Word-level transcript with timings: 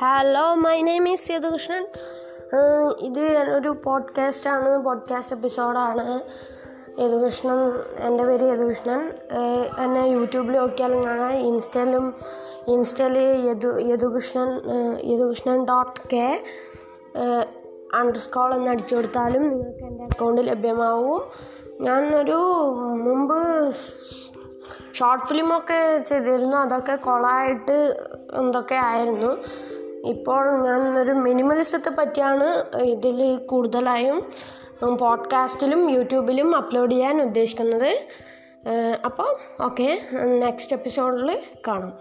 Hello 0.00 0.54
my 0.54 0.82
name 0.82 1.08
is 1.08 1.32
Yadukrishnan 1.32 1.84
ഇത് 3.00 3.20
ഒരു 3.56 3.68
പോഡ്കാസ്റ്റാണ് 3.84 4.78
podcast 4.84 5.36
എപ്പിസോഡാണ് 5.36 6.20
യദുകൃഷ്ണൻ 7.00 7.60
എന്റെ 7.98 8.24
പേര് 8.24 8.44
യദുകൃഷ്ണൻ 8.44 9.00
എന്നെ 9.78 10.00
യൂട്യൂബിൽ 10.00 10.52
നോക്കിയാലും 10.52 11.04
കാണാം. 11.04 11.32
ഇൻസ്റ്റയിലും 11.32 12.14
ഇൻസ്റ്റയിൽ 12.68 13.18
Yadu 13.48 13.80
Yadukrishnan 13.80 14.50
Yadukrishnan 15.04 15.64
dot 15.64 16.00
K 16.12 16.44
underscore 17.94 18.54
എന്ന് 18.54 18.70
അടിച്ചു 18.70 18.96
കൊടുത്താലും 18.96 19.48
നിങ്ങൾക്ക് 19.48 19.84
എന്റെ 19.84 20.04
അക്കൗണ്ട് 20.04 20.40
ലഭ്യമാവും. 20.48 21.22
ഞാൻ 21.80 22.14
ഒരു 22.16 22.38
മുമ്പ് 23.06 23.38
ഷോർട്ട് 24.94 25.26
ഫിലിമൊക്കെ 25.26 25.80
ചെയ്തിരുന്നു. 26.06 26.56
അതൊക്കെ 26.56 26.96
കൊളായിട്ട് 26.96 27.78
എന്തൊക്കെ 28.32 28.74
ആയിരുന്നു. 28.74 29.32
ഇപ്പോൾ 30.04 30.64
ഞാൻ 30.64 30.98
ഒരു 30.98 31.12
മിനിമലിസത്തെ 31.12 31.90
പറ്റിയാണ് 31.98 32.76
ഇതിൽ 32.80 33.36
കൂടുതലായും 33.36 34.32
പോഡ്കാസ്റ്റിലും 34.96 35.90
യൂട്യൂബിലും 35.90 36.56
അപ്ലോഡ് 36.56 36.92
ചെയ്യാൻ 36.92 37.22
ഉദ്ദേശിക്കുന്നത്. 37.22 37.98
അപ്പോൾ 39.04 39.62
ഓക്കെ 39.62 40.00
നെക്സ്റ്റ് 40.24 40.76
എപ്പിസോഡിൽ 40.76 41.42
കാണാം. 41.68 41.98